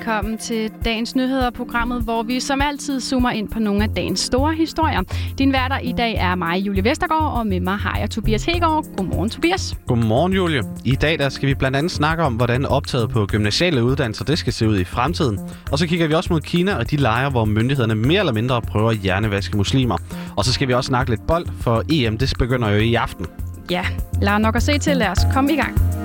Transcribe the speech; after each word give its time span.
velkommen 0.00 0.38
til 0.38 0.70
dagens 0.84 1.16
nyheder, 1.16 1.50
programmet, 1.50 2.02
hvor 2.02 2.22
vi 2.22 2.40
som 2.40 2.62
altid 2.62 3.00
zoomer 3.00 3.30
ind 3.30 3.48
på 3.48 3.58
nogle 3.58 3.82
af 3.82 3.90
dagens 3.90 4.20
store 4.20 4.54
historier. 4.54 5.02
Din 5.38 5.52
værter 5.52 5.78
i 5.78 5.92
dag 5.92 6.14
er 6.14 6.34
mig, 6.34 6.58
Julie 6.58 6.84
Vestergaard, 6.84 7.38
og 7.38 7.46
med 7.46 7.60
mig 7.60 7.76
har 7.76 7.98
jeg 7.98 8.10
Tobias 8.10 8.44
Hegård. 8.44 8.84
Godmorgen, 8.96 9.30
Tobias. 9.30 9.76
Godmorgen, 9.86 10.32
Julie. 10.32 10.62
I 10.84 10.94
dag 10.94 11.18
der 11.18 11.28
skal 11.28 11.48
vi 11.48 11.54
blandt 11.54 11.76
andet 11.76 11.92
snakke 11.92 12.22
om, 12.22 12.34
hvordan 12.34 12.66
optaget 12.66 13.10
på 13.10 13.26
gymnasiale 13.26 13.84
uddannelser 13.84 14.24
det 14.24 14.38
skal 14.38 14.52
se 14.52 14.68
ud 14.68 14.78
i 14.78 14.84
fremtiden. 14.84 15.38
Og 15.72 15.78
så 15.78 15.86
kigger 15.86 16.06
vi 16.06 16.14
også 16.14 16.32
mod 16.32 16.40
Kina 16.40 16.74
og 16.74 16.90
de 16.90 16.96
lejre, 16.96 17.30
hvor 17.30 17.44
myndighederne 17.44 17.94
mere 17.94 18.20
eller 18.20 18.32
mindre 18.32 18.62
prøver 18.62 18.90
at 18.90 18.96
hjernevaske 18.96 19.56
muslimer. 19.56 19.96
Og 20.36 20.44
så 20.44 20.52
skal 20.52 20.68
vi 20.68 20.74
også 20.74 20.88
snakke 20.88 21.10
lidt 21.10 21.26
bold, 21.26 21.46
for 21.60 21.82
EM 21.92 22.18
det 22.18 22.32
begynder 22.38 22.68
jo 22.68 22.78
i 22.78 22.94
aften. 22.94 23.26
Ja, 23.70 23.84
lad 24.22 24.38
nok 24.38 24.56
at 24.56 24.62
se 24.62 24.78
til. 24.78 24.96
Lad 24.96 25.08
os 25.08 25.26
komme 25.34 25.52
i 25.52 25.56
gang. 25.56 25.99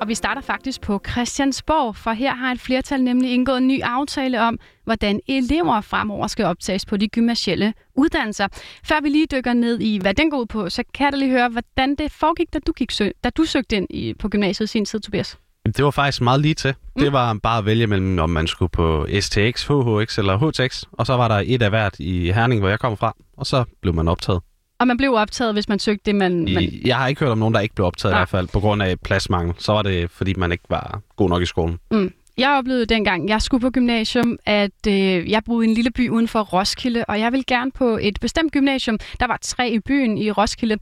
Og 0.00 0.08
vi 0.08 0.14
starter 0.14 0.40
faktisk 0.40 0.80
på 0.80 1.00
Christiansborg, 1.10 1.96
for 1.96 2.10
her 2.12 2.34
har 2.34 2.52
et 2.52 2.60
flertal 2.60 3.02
nemlig 3.02 3.32
indgået 3.34 3.58
en 3.58 3.68
ny 3.68 3.80
aftale 3.82 4.40
om, 4.42 4.58
hvordan 4.84 5.20
elever 5.28 5.80
fremover 5.80 6.26
skal 6.26 6.44
optages 6.44 6.86
på 6.86 6.96
de 6.96 7.08
gymnasielle 7.08 7.74
uddannelser. 7.94 8.48
Før 8.84 9.00
vi 9.02 9.08
lige 9.08 9.26
dykker 9.32 9.52
ned 9.52 9.80
i, 9.80 9.98
hvad 9.98 10.14
den 10.14 10.30
går 10.30 10.38
ud 10.38 10.46
på, 10.46 10.68
så 10.70 10.82
kan 10.94 11.10
jeg 11.10 11.18
lige 11.18 11.30
høre, 11.30 11.48
hvordan 11.48 11.94
det 11.94 12.12
foregik, 12.12 12.52
da 12.52 12.58
du, 12.66 12.72
gik 12.72 12.90
sø- 12.90 13.10
da 13.24 13.30
du 13.30 13.44
søgte 13.44 13.76
ind 13.76 13.86
i, 13.90 14.14
på 14.14 14.28
gymnasiet 14.28 14.66
i 14.66 14.70
sin 14.70 14.84
tid, 14.84 15.00
Tobias. 15.00 15.38
Det 15.76 15.84
var 15.84 15.90
faktisk 15.90 16.20
meget 16.20 16.40
lige 16.40 16.54
til. 16.54 16.74
Mm. 16.96 17.02
Det 17.02 17.12
var 17.12 17.34
bare 17.42 17.58
at 17.58 17.64
vælge 17.66 17.86
mellem, 17.86 18.18
om 18.18 18.30
man 18.30 18.46
skulle 18.46 18.70
på 18.70 19.06
STX, 19.20 19.66
HHX 19.66 20.18
eller 20.18 20.50
HTX, 20.50 20.82
og 20.92 21.06
så 21.06 21.16
var 21.16 21.28
der 21.28 21.42
et 21.46 21.62
af 21.62 21.70
hvert 21.70 22.00
i 22.00 22.32
Herning, 22.32 22.60
hvor 22.60 22.68
jeg 22.68 22.80
kommer 22.80 22.96
fra, 22.96 23.14
og 23.36 23.46
så 23.46 23.64
blev 23.82 23.94
man 23.94 24.08
optaget. 24.08 24.40
Og 24.80 24.86
man 24.86 24.96
blev 24.96 25.14
optaget, 25.14 25.52
hvis 25.52 25.68
man 25.68 25.78
søgte 25.78 26.02
det, 26.06 26.14
man... 26.14 26.48
man... 26.54 26.80
Jeg 26.84 26.96
har 26.96 27.06
ikke 27.08 27.20
hørt 27.20 27.30
om 27.30 27.38
nogen, 27.38 27.54
der 27.54 27.60
ikke 27.60 27.74
blev 27.74 27.86
optaget 27.86 28.12
Nej. 28.12 28.18
i 28.18 28.20
hvert 28.20 28.28
fald, 28.28 28.48
på 28.48 28.60
grund 28.60 28.82
af 28.82 29.00
pladsmangel. 29.00 29.54
Så 29.58 29.72
var 29.72 29.82
det, 29.82 30.10
fordi 30.10 30.34
man 30.34 30.52
ikke 30.52 30.64
var 30.68 31.00
god 31.16 31.28
nok 31.28 31.42
i 31.42 31.46
skolen. 31.46 31.78
Mm. 31.90 32.12
Jeg 32.38 32.50
oplevede 32.50 32.86
dengang, 32.86 33.28
jeg 33.28 33.42
skulle 33.42 33.60
på 33.60 33.70
gymnasium, 33.70 34.38
at 34.46 34.86
øh, 34.88 35.30
jeg 35.30 35.42
boede 35.46 35.66
i 35.66 35.68
en 35.68 35.74
lille 35.74 35.90
by 35.90 36.08
uden 36.08 36.28
for 36.28 36.40
Roskilde, 36.40 37.04
og 37.08 37.20
jeg 37.20 37.32
ville 37.32 37.44
gerne 37.44 37.70
på 37.70 37.98
et 38.02 38.18
bestemt 38.20 38.52
gymnasium. 38.52 38.98
Der 39.20 39.26
var 39.26 39.38
tre 39.42 39.70
i 39.70 39.78
byen 39.78 40.18
i 40.18 40.30
Roskilde. 40.30 40.78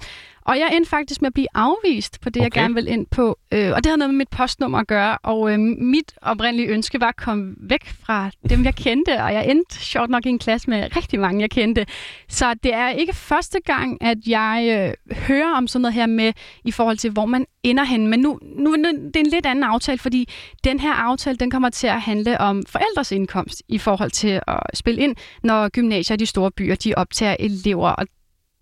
Og 0.48 0.58
jeg 0.58 0.70
endte 0.72 0.90
faktisk 0.90 1.22
med 1.22 1.26
at 1.26 1.34
blive 1.34 1.46
afvist 1.54 2.20
på 2.20 2.30
det, 2.30 2.36
okay. 2.36 2.44
jeg 2.44 2.52
gerne 2.52 2.74
vil 2.74 2.88
ind 2.88 3.06
på. 3.06 3.38
Øh, 3.52 3.72
og 3.72 3.76
det 3.76 3.86
havde 3.86 3.98
noget 3.98 4.14
med 4.14 4.18
mit 4.18 4.28
postnummer 4.28 4.78
at 4.78 4.86
gøre. 4.86 5.18
Og 5.18 5.52
øh, 5.52 5.58
mit 5.78 6.12
oprindelige 6.22 6.68
ønske 6.68 7.00
var 7.00 7.08
at 7.08 7.16
komme 7.16 7.54
væk 7.60 7.88
fra 7.88 8.30
dem, 8.50 8.64
jeg 8.64 8.74
kendte. 8.74 9.22
Og 9.22 9.34
jeg 9.34 9.48
endte 9.50 9.74
sjovt 9.74 10.10
nok 10.10 10.26
i 10.26 10.28
en 10.28 10.38
klasse 10.38 10.70
med 10.70 10.96
rigtig 10.96 11.20
mange, 11.20 11.40
jeg 11.40 11.50
kendte. 11.50 11.86
Så 12.28 12.54
det 12.62 12.74
er 12.74 12.88
ikke 12.88 13.12
første 13.12 13.60
gang, 13.64 14.02
at 14.02 14.18
jeg 14.26 14.94
øh, 15.10 15.14
hører 15.16 15.56
om 15.56 15.66
sådan 15.66 15.82
noget 15.82 15.94
her 15.94 16.06
med, 16.06 16.32
i 16.64 16.70
forhold 16.70 16.96
til, 16.96 17.10
hvor 17.10 17.26
man 17.26 17.46
ender 17.62 17.84
hen. 17.84 18.06
Men 18.06 18.20
nu, 18.20 18.38
nu, 18.42 18.70
nu 18.70 18.88
det 18.88 19.16
er 19.16 19.20
en 19.20 19.30
lidt 19.30 19.46
anden 19.46 19.64
aftale, 19.64 19.98
fordi 19.98 20.28
den 20.64 20.80
her 20.80 20.92
aftale, 20.92 21.36
den 21.36 21.50
kommer 21.50 21.70
til 21.70 21.86
at 21.86 22.00
handle 22.00 22.40
om 22.40 22.62
forældres 22.68 23.12
indkomst 23.12 23.62
i 23.68 23.78
forhold 23.78 24.10
til 24.10 24.40
at 24.46 24.60
spille 24.74 25.00
ind, 25.00 25.16
når 25.42 25.68
gymnasier 25.68 26.14
i 26.14 26.18
de 26.18 26.26
store 26.26 26.50
byer, 26.50 26.74
de 26.74 26.94
optager 26.94 27.36
elever. 27.38 27.90
Og 27.90 28.06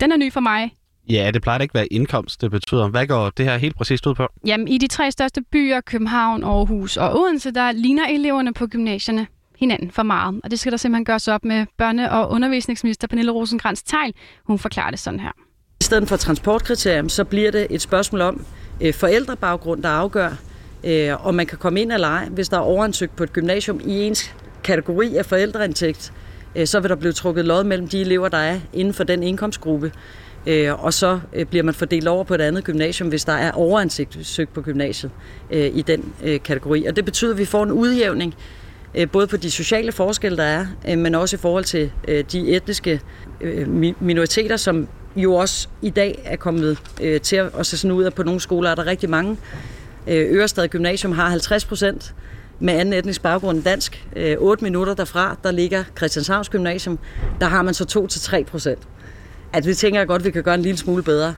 den 0.01 0.13
er 0.13 0.17
ny 0.17 0.33
for 0.33 0.41
mig. 0.41 0.71
Ja, 1.11 1.31
det 1.35 1.43
plejer 1.43 1.59
ikke 1.59 1.73
at 1.73 1.75
være 1.75 1.87
indkomst, 1.87 2.41
det 2.41 2.51
betyder. 2.51 2.89
Hvad 2.89 3.07
går 3.07 3.31
det 3.31 3.45
her 3.45 3.57
helt 3.57 3.77
præcist 3.77 4.07
ud 4.07 4.15
på? 4.15 4.27
Jamen, 4.47 4.69
i 4.69 4.79
de 4.79 4.87
tre 4.87 5.11
største 5.11 5.43
byer, 5.53 5.81
København, 5.81 6.45
Aarhus 6.45 6.97
og 6.97 7.21
Odense, 7.21 7.51
der 7.51 7.73
ligner 7.73 8.07
eleverne 8.07 8.55
på 8.55 8.67
gymnasierne 8.67 9.27
hinanden 9.59 9.91
for 9.91 10.03
meget. 10.03 10.41
Og 10.45 10.51
det 10.51 10.59
skal 10.59 10.73
der 10.73 10.79
simpelthen 10.79 11.05
gøres 11.05 11.29
op 11.29 11.45
med 11.45 11.67
børne- 11.83 12.11
og 12.11 12.31
undervisningsminister 12.31 13.09
Pernille 13.09 13.33
rosenkrantz 13.33 13.83
teil 13.83 14.15
Hun 14.45 14.59
forklarer 14.59 14.91
det 14.91 14.99
sådan 14.99 15.21
her. 15.21 15.31
I 15.81 15.85
stedet 15.85 16.09
for 16.09 16.17
transportkriterium, 16.17 17.09
så 17.09 17.25
bliver 17.25 17.51
det 17.51 17.67
et 17.71 17.83
spørgsmål 17.83 18.21
om 18.21 18.45
øh, 18.81 18.95
forældrebaggrund, 18.95 19.83
der 19.83 19.89
afgør, 19.89 20.31
øh, 20.85 21.27
om 21.27 21.35
man 21.35 21.47
kan 21.47 21.59
komme 21.59 21.81
ind 21.81 21.93
eller 21.93 22.09
ej. 22.09 22.29
Hvis 22.29 22.49
der 22.49 22.57
er 22.57 22.61
overansøgt 22.61 23.17
på 23.17 23.25
et 23.25 23.33
gymnasium 23.33 23.81
i 23.85 24.03
ens 24.03 24.35
kategori 24.65 25.17
af 25.17 25.27
forældreindtægt, 25.27 26.13
øh, 26.57 26.67
så 26.67 26.81
vil 26.81 26.91
der 26.91 26.97
blive 26.97 27.13
trukket 27.13 27.45
lod 27.45 27.65
mellem 27.65 27.89
de 27.89 28.01
elever, 28.01 28.29
der 28.29 28.39
er 28.39 28.61
inden 28.73 28.95
for 28.95 29.05
den 29.05 29.23
indkomstgruppe. 29.23 29.93
Øh, 30.47 30.85
og 30.85 30.95
så 30.95 31.21
øh, 31.33 31.47
bliver 31.47 31.63
man 31.63 31.75
fordelt 31.75 32.09
over 32.09 32.25
på 32.25 32.35
et 32.35 32.41
andet 32.41 32.65
gymnasium, 32.65 33.09
hvis 33.09 33.25
der 33.25 33.33
er 33.33 33.53
overansøgt 33.53 34.53
på 34.55 34.63
gymnasiet 34.63 35.13
øh, 35.51 35.71
i 35.75 35.83
den 35.83 36.13
øh, 36.25 36.41
kategori. 36.43 36.85
Og 36.85 36.97
det 36.97 37.05
betyder, 37.05 37.33
at 37.33 37.39
vi 37.39 37.45
får 37.45 37.63
en 37.63 37.73
udjævning, 37.73 38.35
øh, 38.95 39.11
både 39.11 39.27
på 39.27 39.37
de 39.37 39.51
sociale 39.51 39.93
forskelle, 39.93 40.39
der 40.39 40.45
er, 40.45 40.67
øh, 40.89 40.99
men 40.99 41.15
også 41.15 41.37
i 41.37 41.39
forhold 41.39 41.65
til 41.65 41.91
øh, 42.09 42.25
de 42.33 42.49
etniske 42.49 43.01
øh, 43.41 43.69
minoriteter, 44.01 44.57
som 44.57 44.89
jo 45.17 45.35
også 45.35 45.69
i 45.83 45.91
dag 45.91 46.23
er 46.25 46.37
kommet 46.37 46.79
øh, 47.01 47.21
til 47.21 47.37
at 47.37 47.67
se 47.67 47.79
sådan 47.79 47.93
ud, 47.93 48.05
at 48.05 48.15
på 48.15 48.23
nogle 48.23 48.41
skoler 48.41 48.71
er 48.71 48.75
der 48.75 48.87
rigtig 48.87 49.11
mange. 49.11 49.37
Øh, 50.07 50.27
Ørestad 50.31 50.69
Gymnasium 50.69 51.13
har 51.13 51.29
50 51.29 51.65
procent 51.65 52.15
med 52.61 52.75
anden 52.75 52.95
etnisk 52.95 53.23
baggrund 53.23 53.57
end 53.57 53.65
dansk. 53.65 54.07
Øh, 54.17 54.37
8 54.39 54.65
minutter 54.65 54.95
derfra, 54.95 55.37
der 55.43 55.51
ligger 55.51 55.85
Christianshavns 55.97 56.49
Gymnasium, 56.49 56.99
der 57.41 57.47
har 57.47 57.63
man 57.63 57.75
så 57.75 58.09
2-3 58.35 58.45
procent 58.45 58.79
at 59.53 59.65
det 59.65 59.77
tænker 59.77 60.05
godt, 60.05 60.25
vi 60.25 60.31
kan 60.31 60.43
gøre 60.43 60.55
en 60.55 60.63
lille 60.63 60.79
smule 60.79 61.03
bedre. 61.03 61.35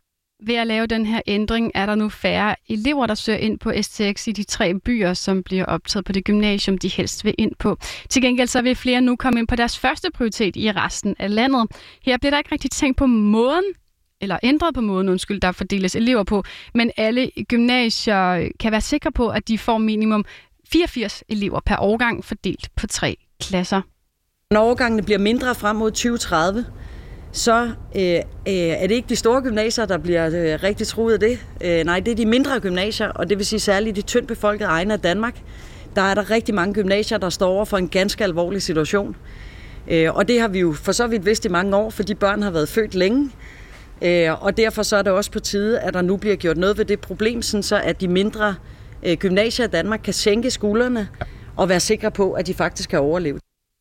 Ved 0.47 0.55
at 0.55 0.67
lave 0.67 0.87
den 0.87 1.07
her 1.07 1.21
ændring, 1.27 1.73
er 1.75 1.87
der 1.87 1.95
nu 1.95 2.09
færre 2.09 2.57
elever, 2.69 3.07
der 3.07 3.15
søger 3.15 3.39
ind 3.39 3.59
på 3.59 3.73
STX 3.83 4.27
i 4.27 4.33
de 4.33 4.45
tre 4.45 4.75
byer, 4.81 5.15
som 5.15 5.43
bliver 5.43 5.65
optaget 5.65 6.05
på 6.05 6.13
det 6.13 6.25
gymnasium, 6.25 6.79
de 6.79 6.89
helst 6.89 7.25
vil 7.25 7.35
ind 7.39 7.53
på. 7.59 7.77
Til 8.11 8.23
gengæld 8.23 8.49
så 8.49 8.63
vil 8.63 8.77
flere 8.77 9.01
nu 9.01 9.17
komme 9.17 9.41
ind 9.41 9.49
på 9.49 9.57
deres 9.57 9.79
første 9.79 10.09
prioritet 10.15 10.57
i 10.57 10.73
resten 10.73 11.15
af 11.19 11.35
landet. 11.35 11.67
Her 12.03 12.19
bliver 12.19 12.31
der 12.31 12.39
ikke 12.39 12.53
rigtig 12.53 12.71
tænkt 12.71 12.99
på 12.99 13.07
måden, 13.07 13.65
eller 14.21 14.39
ændret 14.43 14.75
på 14.75 14.81
måden, 14.81 15.09
undskyld, 15.09 15.41
der 15.41 15.53
fordeles 15.53 15.97
elever 15.97 16.25
på, 16.25 16.45
men 16.75 16.91
alle 16.97 17.31
gymnasier 17.49 18.49
kan 18.61 18.73
være 18.73 18.81
sikre 18.81 19.13
på, 19.13 19.29
at 19.29 19.49
de 19.49 19.59
får 19.59 19.79
minimum 19.79 20.25
84 20.73 21.23
elever 21.29 21.61
per 21.67 21.77
årgang 21.81 22.25
fordelt 22.25 22.69
på 22.77 22.87
tre 22.87 23.17
klasser. 23.41 23.83
Når 24.51 24.61
årgangene 24.61 25.03
bliver 25.03 25.19
mindre 25.19 25.55
frem 25.55 25.77
mod 25.77 25.91
2030, 25.91 26.67
så 27.33 27.71
øh, 27.97 28.15
øh, 28.49 28.55
er 28.55 28.87
det 28.87 28.95
ikke 28.95 29.09
de 29.09 29.17
store 29.17 29.43
gymnasier, 29.43 29.87
der 29.87 29.99
bliver 29.99 30.27
øh, 30.27 30.63
rigtig 30.63 30.87
truet 30.87 31.13
af 31.13 31.21
det. 31.21 31.39
Øh, 31.65 31.85
nej, 31.85 32.01
det 32.01 32.11
er 32.11 32.17
de 32.17 32.27
mindre 32.27 32.61
gymnasier, 32.61 33.09
og 33.09 33.31
det 33.31 33.39
vil 33.39 33.47
sige 33.47 33.61
særligt 33.61 33.97
de 33.97 34.03
tyndt 34.03 34.29
befolkede 34.29 34.69
egne 34.69 34.93
af 34.95 35.01
Danmark. 35.01 35.41
Der 35.97 36.03
er 36.03 36.15
der 36.15 36.31
rigtig 36.31 36.55
mange 36.55 36.75
gymnasier, 36.75 37.19
der 37.19 37.31
står 37.31 37.49
over 37.49 37.65
for 37.65 37.77
en 37.77 37.89
ganske 37.89 38.25
alvorlig 38.25 38.63
situation. 38.63 39.17
Øh, 39.89 40.15
og 40.15 40.29
det 40.29 40.41
har 40.41 40.49
vi 40.49 40.59
jo 40.59 40.73
for 40.73 40.93
så 40.93 41.07
vidt 41.07 41.27
vidst 41.27 41.45
i 41.45 41.49
mange 41.49 41.77
år, 41.77 41.91
for 41.91 42.03
de 42.03 42.15
børn 42.15 42.43
har 42.43 42.51
været 42.51 42.69
født 42.69 42.95
længe. 42.95 43.31
Øh, 44.03 44.45
og 44.45 44.57
derfor 44.57 44.83
så 44.83 44.97
er 44.97 45.03
det 45.03 45.13
også 45.13 45.31
på 45.31 45.41
tide, 45.41 45.81
at 45.81 45.95
der 45.95 46.03
nu 46.03 46.17
bliver 46.17 46.37
gjort 46.37 46.57
noget 46.57 46.79
ved 46.79 46.85
det 46.85 47.01
problem, 47.01 47.43
sådan 47.43 47.63
så 47.63 47.81
at 47.81 48.01
de 48.01 48.09
mindre 48.09 48.55
øh, 49.03 49.17
gymnasier 49.17 49.67
i 49.67 49.69
Danmark 49.69 50.01
kan 50.05 50.15
sænke 50.15 50.51
skuldrene 50.51 51.09
og 51.57 51.69
være 51.69 51.81
sikre 51.81 52.11
på, 52.11 52.33
at 52.33 52.47
de 52.47 52.55
faktisk 52.55 52.91
kan 52.91 52.99
overleve. 52.99 53.41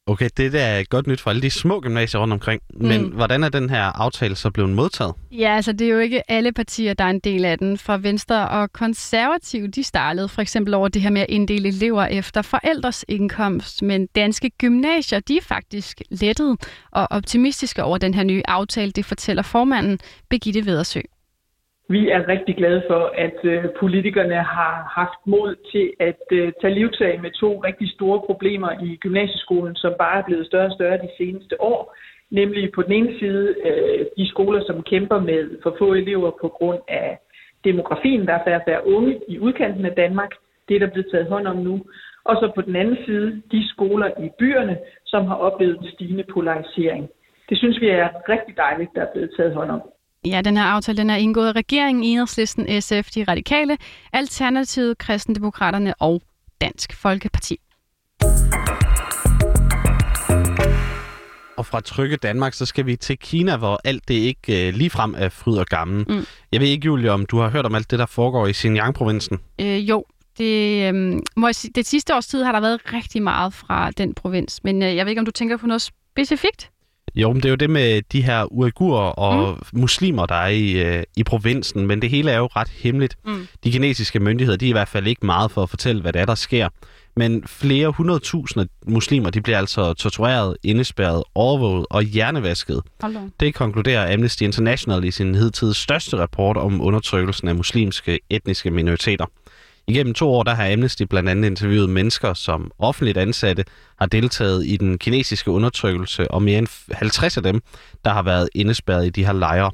Okay, 0.09 0.29
det 0.37 0.55
er 0.55 0.83
godt 0.83 1.07
nyt 1.07 1.21
for 1.21 1.29
alle 1.29 1.41
de 1.41 1.49
små 1.49 1.79
gymnasier 1.79 2.21
rundt 2.21 2.33
omkring. 2.33 2.61
Men 2.73 3.01
mm. 3.01 3.07
hvordan 3.07 3.43
er 3.43 3.49
den 3.49 3.69
her 3.69 3.83
aftale 3.83 4.35
så 4.35 4.51
blevet 4.51 4.69
modtaget? 4.69 5.13
Ja, 5.31 5.55
altså 5.55 5.71
det 5.71 5.87
er 5.87 5.91
jo 5.91 5.99
ikke 5.99 6.31
alle 6.31 6.51
partier, 6.51 6.93
der 6.93 7.03
er 7.03 7.09
en 7.09 7.19
del 7.19 7.45
af 7.45 7.57
den. 7.57 7.77
Fra 7.77 7.97
Venstre 7.97 8.49
og 8.49 8.73
Konservative, 8.73 9.67
de 9.67 9.83
startede 9.83 10.29
for 10.29 10.41
eksempel 10.41 10.73
over 10.73 10.87
det 10.87 11.01
her 11.01 11.09
med 11.09 11.21
at 11.21 11.29
inddele 11.29 11.67
elever 11.67 12.05
efter 12.05 12.41
forældres 12.41 13.05
indkomst. 13.07 13.81
Men 13.81 14.07
danske 14.15 14.49
gymnasier, 14.49 15.19
de 15.19 15.37
er 15.37 15.41
faktisk 15.41 16.01
lettet 16.09 16.57
og 16.91 17.07
optimistiske 17.09 17.83
over 17.83 17.97
den 17.97 18.13
her 18.13 18.23
nye 18.23 18.41
aftale. 18.47 18.91
Det 18.91 19.05
fortæller 19.05 19.43
formanden 19.43 19.99
Begitte 20.29 20.65
Vedersø. 20.65 21.01
Vi 21.89 22.09
er 22.09 22.27
rigtig 22.27 22.55
glade 22.55 22.83
for, 22.87 23.13
at 23.15 23.39
øh, 23.43 23.65
politikerne 23.79 24.35
har 24.35 24.73
haft 24.99 25.19
mod 25.25 25.55
til 25.71 25.93
at 25.99 26.21
øh, 26.31 26.51
tage 26.61 26.73
livtag 26.73 27.21
med 27.21 27.31
to 27.31 27.63
rigtig 27.63 27.91
store 27.91 28.21
problemer 28.25 28.71
i 28.83 28.95
gymnasieskolen, 28.95 29.75
som 29.75 29.93
bare 29.99 30.19
er 30.19 30.25
blevet 30.25 30.45
større 30.45 30.65
og 30.65 30.71
større 30.71 30.97
de 30.97 31.09
seneste 31.17 31.61
år. 31.61 31.95
Nemlig 32.31 32.71
på 32.71 32.81
den 32.81 32.91
ene 32.91 33.19
side 33.19 33.55
øh, 33.65 34.05
de 34.17 34.29
skoler, 34.29 34.63
som 34.65 34.83
kæmper 34.83 35.19
med 35.19 35.61
for 35.63 35.75
få 35.79 35.93
elever 35.93 36.31
på 36.41 36.47
grund 36.47 36.79
af 36.87 37.19
demografien. 37.63 38.27
Der 38.27 38.33
er 38.33 38.43
færre 38.43 38.61
færre 38.67 38.87
unge 38.87 39.19
i 39.27 39.39
udkanten 39.39 39.85
af 39.85 39.91
Danmark. 39.91 40.31
Det 40.67 40.75
er 40.75 40.79
der 40.79 40.93
blevet 40.93 41.11
taget 41.11 41.27
hånd 41.27 41.47
om 41.47 41.57
nu. 41.57 41.85
Og 42.23 42.35
så 42.35 42.51
på 42.55 42.61
den 42.61 42.75
anden 42.75 42.97
side 43.05 43.41
de 43.51 43.69
skoler 43.69 44.09
i 44.25 44.29
byerne, 44.39 44.77
som 45.05 45.25
har 45.25 45.35
oplevet 45.35 45.79
en 45.79 45.91
stigende 45.93 46.25
polarisering. 46.33 47.09
Det 47.49 47.57
synes 47.57 47.81
vi 47.81 47.89
er 47.89 48.09
rigtig 48.29 48.57
dejligt, 48.57 48.89
der 48.95 49.01
er 49.01 49.11
blevet 49.13 49.31
taget 49.37 49.53
hånd 49.53 49.71
om. 49.71 49.81
Ja, 50.27 50.41
den 50.41 50.57
her 50.57 50.63
aftale 50.63 50.97
den 50.97 51.09
er 51.09 51.15
indgået 51.15 51.47
af 51.47 51.55
regeringen, 51.55 52.03
Enhedslisten, 52.03 52.81
SF, 52.81 53.11
De 53.15 53.23
Radikale, 53.23 53.77
Alternativet, 54.13 54.97
Kristendemokraterne 54.97 55.93
og 55.99 56.21
Dansk 56.61 56.93
Folkeparti. 56.93 57.57
Og 61.57 61.65
fra 61.65 61.79
trygge 61.79 62.17
Danmark, 62.17 62.53
så 62.53 62.65
skal 62.65 62.85
vi 62.85 62.95
til 62.95 63.17
Kina, 63.19 63.57
hvor 63.57 63.79
alt 63.83 64.07
det 64.07 64.13
ikke 64.13 64.67
øh, 64.67 64.73
ligefrem 64.73 65.15
er 65.17 65.29
fryd 65.29 65.57
og 65.57 65.65
gammel. 65.65 66.05
Mm. 66.09 66.25
Jeg 66.51 66.61
ved 66.61 66.67
ikke, 66.67 66.85
Julie, 66.85 67.11
om 67.11 67.25
du 67.25 67.39
har 67.39 67.49
hørt 67.49 67.65
om 67.65 67.75
alt 67.75 67.91
det, 67.91 67.99
der 67.99 68.05
foregår 68.05 68.47
i 68.47 68.53
Xinjiang-provincen? 68.53 69.37
Øh, 69.61 69.89
jo, 69.89 70.05
det, 70.37 70.93
øh, 70.93 71.19
må 71.35 71.47
jeg 71.47 71.55
sige, 71.55 71.71
det 71.75 71.85
sidste 71.85 72.15
års 72.15 72.27
tid 72.27 72.43
har 72.43 72.51
der 72.51 72.59
været 72.59 72.93
rigtig 72.93 73.21
meget 73.23 73.53
fra 73.53 73.91
den 73.91 74.13
provins, 74.13 74.63
men 74.63 74.83
øh, 74.83 74.95
jeg 74.95 75.05
ved 75.05 75.11
ikke, 75.11 75.19
om 75.19 75.25
du 75.25 75.31
tænker 75.31 75.57
på 75.57 75.67
noget 75.67 75.81
specifikt? 75.81 76.71
Jo, 77.15 77.33
men 77.33 77.37
det 77.37 77.45
er 77.45 77.49
jo 77.49 77.55
det 77.55 77.69
med 77.69 78.01
de 78.11 78.21
her 78.21 78.53
uigurer 78.53 79.09
og 79.09 79.57
mm. 79.73 79.79
muslimer, 79.79 80.25
der 80.25 80.35
er 80.35 80.47
i, 80.47 80.71
øh, 80.71 81.03
i 81.15 81.23
provinsen, 81.23 81.87
men 81.87 82.01
det 82.01 82.09
hele 82.09 82.31
er 82.31 82.37
jo 82.37 82.45
ret 82.45 82.69
hemmeligt. 82.69 83.17
Mm. 83.25 83.47
De 83.63 83.71
kinesiske 83.71 84.19
myndigheder, 84.19 84.57
de 84.57 84.65
er 84.65 84.69
i 84.69 84.71
hvert 84.71 84.87
fald 84.87 85.07
ikke 85.07 85.25
meget 85.25 85.51
for 85.51 85.63
at 85.63 85.69
fortælle, 85.69 86.01
hvad 86.01 86.13
det 86.13 86.21
er, 86.21 86.25
der 86.25 86.35
sker. 86.35 86.69
Men 87.15 87.43
flere 87.47 87.89
hundredtusinde 87.89 88.67
muslimer, 88.87 89.29
de 89.29 89.41
bliver 89.41 89.57
altså 89.57 89.93
tortureret, 89.93 90.57
indespærret, 90.63 91.23
overvåget 91.35 91.85
og 91.89 92.03
hjernevasket. 92.03 92.81
Hallo. 93.01 93.19
Det 93.39 93.53
konkluderer 93.53 94.13
Amnesty 94.13 94.43
International 94.43 95.03
i 95.03 95.11
sin 95.11 95.35
hidtid 95.35 95.73
største 95.73 96.17
rapport 96.17 96.57
om 96.57 96.81
undertrykkelsen 96.81 97.47
af 97.47 97.55
muslimske 97.55 98.19
etniske 98.29 98.71
minoriteter. 98.71 99.25
Igennem 99.89 100.13
to 100.13 100.29
år 100.29 100.43
der 100.43 100.53
har 100.53 100.71
Amnesty 100.73 101.03
blandt 101.03 101.29
andet 101.29 101.49
interviewet 101.49 101.89
mennesker, 101.89 102.33
som 102.33 102.71
offentligt 102.79 103.17
ansatte 103.17 103.65
har 103.99 104.05
deltaget 104.05 104.65
i 104.65 104.77
den 104.77 104.97
kinesiske 104.97 105.51
undertrykkelse, 105.51 106.31
og 106.31 106.41
mere 106.41 106.57
end 106.57 106.93
50 106.93 107.37
af 107.37 107.43
dem, 107.43 107.61
der 108.05 108.11
har 108.11 108.23
været 108.23 108.49
indespærret 108.55 109.05
i 109.05 109.09
de 109.09 109.25
her 109.25 109.33
lejre. 109.33 109.71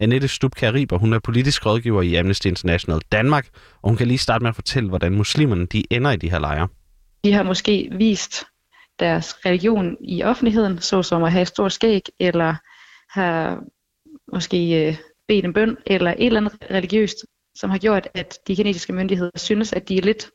Annette 0.00 0.28
Stup 0.28 0.52
hun 0.92 1.12
er 1.12 1.18
politisk 1.18 1.66
rådgiver 1.66 2.02
i 2.02 2.14
Amnesty 2.14 2.46
International 2.46 3.00
Danmark, 3.12 3.48
og 3.82 3.88
hun 3.88 3.96
kan 3.96 4.06
lige 4.06 4.18
starte 4.18 4.42
med 4.42 4.48
at 4.48 4.54
fortælle, 4.54 4.88
hvordan 4.88 5.12
muslimerne 5.12 5.66
de 5.66 5.84
ender 5.90 6.10
i 6.10 6.16
de 6.16 6.30
her 6.30 6.38
lejre. 6.38 6.68
De 7.24 7.32
har 7.32 7.42
måske 7.42 7.88
vist 7.92 8.44
deres 8.98 9.34
religion 9.46 9.96
i 10.00 10.22
offentligheden, 10.22 10.78
såsom 10.78 11.24
at 11.24 11.32
have 11.32 11.42
et 11.42 11.48
stort 11.48 11.72
skæg, 11.72 12.02
eller 12.20 12.54
har 13.10 13.62
måske 14.32 14.86
øh, 14.86 14.96
bedt 15.28 15.44
en 15.44 15.52
bøn, 15.52 15.76
eller 15.86 16.10
et 16.10 16.26
eller 16.26 16.40
andet 16.40 16.54
religiøst, 16.70 17.16
som 17.56 17.70
har 17.70 17.78
gjort, 17.78 18.08
at 18.14 18.38
de 18.46 18.56
kinesiske 18.56 18.92
myndigheder 18.92 19.30
synes, 19.34 19.72
at 19.72 19.88
de 19.88 19.96
er 19.98 20.02
lidt 20.02 20.30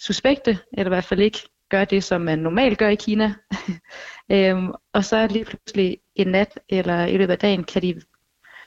suspekte, 0.00 0.58
eller 0.72 0.86
i 0.86 0.94
hvert 0.94 1.04
fald 1.04 1.20
ikke 1.20 1.38
gør 1.70 1.84
det, 1.84 2.04
som 2.04 2.20
man 2.20 2.38
normalt 2.38 2.78
gør 2.78 2.88
i 2.88 2.94
Kina. 2.94 3.34
øhm, 4.32 4.72
og 4.92 5.04
så 5.04 5.26
lige 5.26 5.44
pludselig 5.44 5.98
en 6.14 6.26
nat, 6.26 6.58
eller 6.68 7.04
i 7.04 7.16
løbet 7.16 7.32
af 7.32 7.38
dagen, 7.38 7.64
kan 7.64 7.82
de 7.82 8.00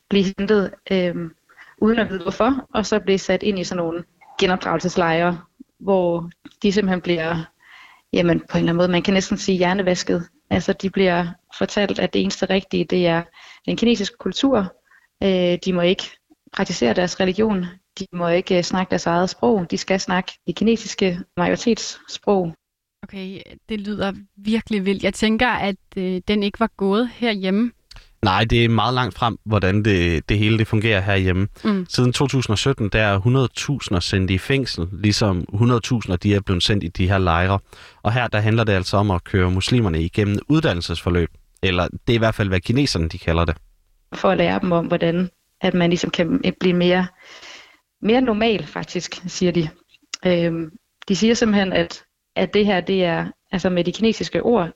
blive 0.09 0.33
hentet, 0.37 0.73
øhm, 0.91 1.35
uden 1.77 1.99
at 1.99 2.09
vide 2.09 2.21
hvorfor, 2.21 2.67
og 2.73 2.85
så 2.85 2.99
blive 2.99 3.17
sat 3.17 3.43
ind 3.43 3.59
i 3.59 3.63
sådan 3.63 3.83
nogle 3.83 4.03
genopdragelseslejre, 4.39 5.41
hvor 5.79 6.29
de 6.63 6.71
simpelthen 6.71 7.01
bliver, 7.01 7.43
jamen 8.13 8.39
på 8.39 8.57
en 8.57 8.57
eller 8.57 8.71
anden 8.71 8.75
måde, 8.75 8.87
man 8.87 9.03
kan 9.03 9.13
næsten 9.13 9.37
sige 9.37 9.57
hjernevasket. 9.57 10.29
Altså 10.49 10.73
de 10.73 10.89
bliver 10.89 11.27
fortalt, 11.57 11.99
at 11.99 12.13
det 12.13 12.21
eneste 12.21 12.45
rigtige, 12.45 12.85
det 12.85 13.07
er 13.07 13.23
den 13.65 13.77
kinesiske 13.77 14.17
kultur. 14.17 14.75
Øh, 15.23 15.57
de 15.65 15.73
må 15.73 15.81
ikke 15.81 16.03
praktisere 16.53 16.93
deres 16.93 17.19
religion. 17.19 17.65
De 17.99 18.05
må 18.13 18.27
ikke 18.27 18.57
øh, 18.57 18.63
snakke 18.63 18.89
deres 18.89 19.05
eget 19.05 19.29
sprog. 19.29 19.71
De 19.71 19.77
skal 19.77 19.99
snakke 19.99 20.31
det 20.47 20.55
kinesiske 20.55 21.19
majoritetssprog. 21.37 22.53
Okay, 23.03 23.39
det 23.69 23.79
lyder 23.79 24.13
virkelig 24.37 24.85
vildt. 24.85 25.03
Jeg 25.03 25.13
tænker, 25.13 25.47
at 25.47 25.75
øh, 25.97 26.21
den 26.27 26.43
ikke 26.43 26.59
var 26.59 26.71
gået 26.77 27.09
herhjemme. 27.13 27.71
Nej, 28.23 28.43
det 28.43 28.65
er 28.65 28.69
meget 28.69 28.93
langt 28.93 29.15
frem, 29.15 29.37
hvordan 29.45 29.83
det, 29.83 30.29
det 30.29 30.37
hele 30.37 30.57
det 30.57 30.67
fungerer 30.67 31.01
herhjemme. 31.01 31.47
Mm. 31.63 31.85
Siden 31.89 32.13
2017, 32.13 32.89
der 32.89 33.01
er 33.01 33.19
100.000 33.93 33.99
sendt 33.99 34.31
i 34.31 34.37
fængsel, 34.37 34.87
ligesom 34.91 35.45
100.000 35.53 36.15
de 36.15 36.35
er 36.35 36.41
blevet 36.45 36.63
sendt 36.63 36.83
i 36.83 36.87
de 36.87 37.07
her 37.07 37.17
lejre. 37.17 37.59
Og 38.03 38.13
her 38.13 38.27
der 38.27 38.39
handler 38.39 38.63
det 38.63 38.73
altså 38.73 38.97
om 38.97 39.11
at 39.11 39.23
køre 39.23 39.51
muslimerne 39.51 40.01
igennem 40.01 40.39
uddannelsesforløb. 40.49 41.29
Eller 41.63 41.87
det 42.07 42.13
er 42.13 42.15
i 42.15 42.17
hvert 42.17 42.35
fald, 42.35 42.47
hvad 42.49 42.59
kineserne 42.59 43.09
de 43.09 43.17
kalder 43.17 43.45
det. 43.45 43.57
For 44.13 44.29
at 44.29 44.37
lære 44.37 44.59
dem 44.59 44.71
om, 44.71 44.85
hvordan 44.85 45.29
at 45.61 45.73
man 45.73 45.89
ligesom 45.89 46.09
kan 46.09 46.41
blive 46.59 46.75
mere, 46.75 47.07
mere 48.01 48.21
normal, 48.21 48.65
faktisk, 48.65 49.21
siger 49.27 49.51
de. 49.51 49.69
Øhm, 50.25 50.71
de 51.07 51.15
siger 51.15 51.33
simpelthen, 51.33 51.73
at, 51.73 52.03
at 52.35 52.53
det 52.53 52.65
her, 52.65 52.81
det 52.81 53.03
er, 53.03 53.31
altså 53.51 53.69
med 53.69 53.83
de 53.83 53.91
kinesiske 53.91 54.43
ord, 54.43 54.71